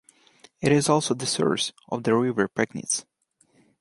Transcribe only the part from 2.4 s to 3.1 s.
Pegnitz.